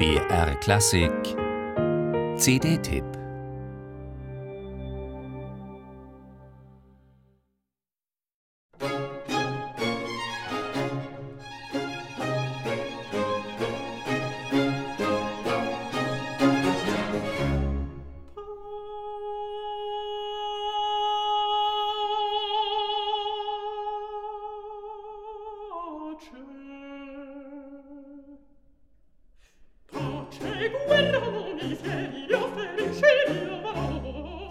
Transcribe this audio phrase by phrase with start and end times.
[0.00, 1.36] BR Klassik.
[2.38, 3.04] CD-Tipp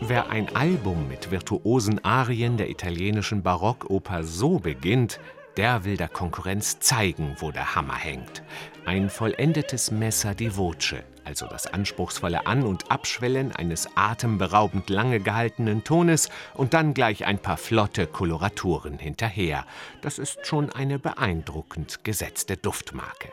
[0.02, 5.20] Wer ein Album mit virtuosen Arien der italienischen Barockoper so beginnt,
[5.56, 8.42] der will der Konkurrenz zeigen, wo der Hammer hängt.
[8.86, 10.96] Ein vollendetes Messer di voce,
[11.30, 17.38] also das anspruchsvolle An- und Abschwellen eines atemberaubend lange gehaltenen Tones und dann gleich ein
[17.38, 19.68] paar flotte Koloraturen hinterher.
[20.02, 23.30] Das ist schon eine beeindruckend gesetzte Duftmarke.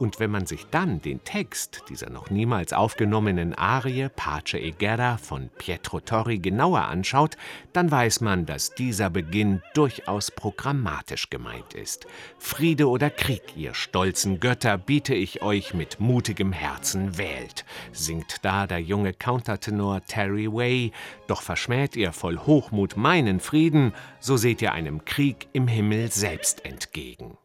[0.00, 5.18] Und wenn man sich dann den Text dieser noch niemals aufgenommenen Arie Pace e Guerra
[5.18, 7.36] von Pietro Torri genauer anschaut,
[7.74, 12.06] dann weiß man, dass dieser Beginn durchaus programmatisch gemeint ist.
[12.38, 18.66] Friede oder Krieg, ihr stolzen Götter, biete ich euch mit mutigem Herzen wählt, singt da
[18.66, 20.92] der junge Countertenor Terry Way,
[21.26, 26.64] doch verschmäht ihr voll Hochmut meinen Frieden, so seht ihr einem Krieg im Himmel selbst
[26.64, 27.36] entgegen.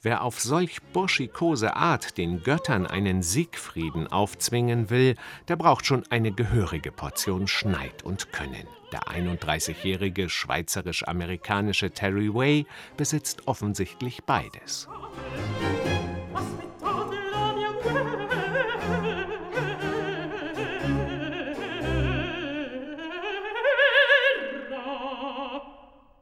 [0.00, 5.16] Wer auf solch burschikose Art den Göttern einen Siegfrieden aufzwingen will,
[5.48, 8.68] der braucht schon eine gehörige Portion Schneid und Können.
[8.92, 14.88] Der 31-jährige schweizerisch-amerikanische Terry Way besitzt offensichtlich beides.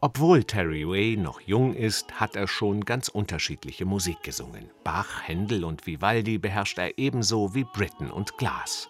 [0.03, 4.71] Obwohl Terry Way noch jung ist, hat er schon ganz unterschiedliche Musik gesungen.
[4.83, 8.89] Bach, Händel und Vivaldi beherrscht er ebenso wie Britten und Glass.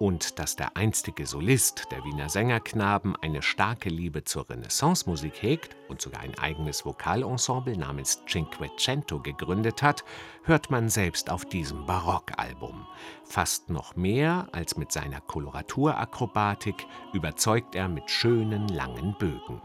[0.00, 6.00] Und dass der einstige Solist der Wiener Sängerknaben eine starke Liebe zur Renaissance-Musik hegt und
[6.00, 10.02] sogar ein eigenes Vokalensemble namens Cinquecento gegründet hat,
[10.42, 12.88] hört man selbst auf diesem Barockalbum.
[13.22, 19.62] Fast noch mehr als mit seiner Koloraturakrobatik überzeugt er mit schönen langen Bögen.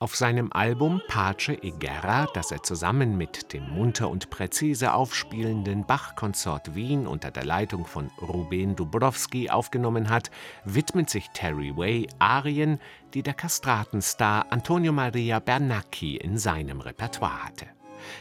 [0.00, 5.84] Auf seinem Album Pace e Guerra, das er zusammen mit dem munter und präzise aufspielenden
[5.84, 10.30] Bach-Konsort Wien unter der Leitung von Ruben Dubrowski aufgenommen hat,
[10.64, 12.78] widmet sich Terry Way Arien,
[13.12, 17.77] die der Kastratenstar Antonio Maria Bernacchi in seinem Repertoire hatte.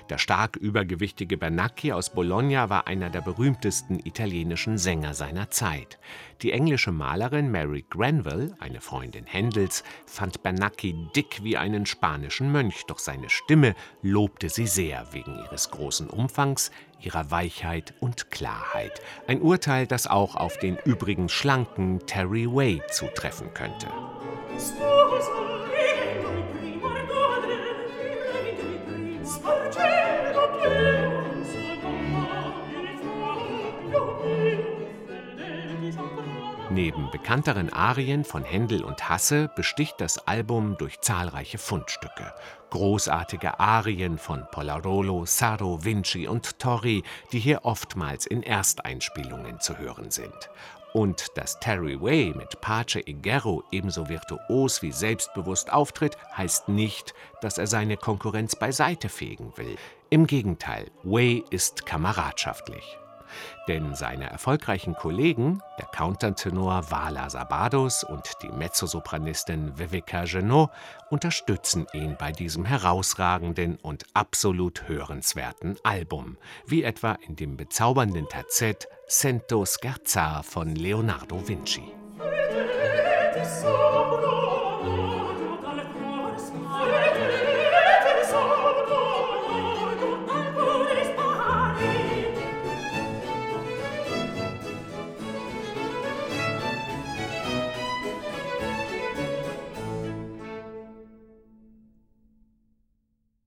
[0.09, 5.99] Der stark übergewichtige Bernacchi aus Bologna war einer der berühmtesten italienischen Sänger seiner Zeit.
[6.41, 12.85] Die englische Malerin Mary Granville, eine Freundin Händels, fand Bernacchi dick wie einen spanischen Mönch,
[12.87, 16.71] doch seine Stimme lobte sie sehr wegen ihres großen Umfangs,
[17.01, 19.01] ihrer Weichheit und Klarheit.
[19.27, 23.87] Ein Urteil, das auch auf den übrigens schlanken Terry Way zutreffen könnte.
[36.69, 42.33] Neben bekannteren Arien von Händel und Hasse besticht das Album durch zahlreiche Fundstücke.
[42.69, 50.11] Großartige Arien von Polarolo, Saro, Vinci und Torri, die hier oftmals in Ersteinspielungen zu hören
[50.11, 50.51] sind.
[50.97, 57.59] Und dass Terry Way mit Pace Guerro ebenso virtuos wie selbstbewusst auftritt, heißt nicht, dass
[57.59, 59.77] er seine Konkurrenz beiseite fegen will.
[60.09, 62.97] Im Gegenteil, Way ist kameradschaftlich.
[63.67, 70.69] Denn seine erfolgreichen Kollegen, der Countertenor Vala Sabados und die Mezzosopranistin Vivica Genot,
[71.09, 78.87] unterstützen ihn bei diesem herausragenden und absolut hörenswerten Album, wie etwa in dem bezaubernden Terzett
[79.07, 81.93] Sento Scherzar von Leonardo Vinci.
[86.59, 87.06] Musik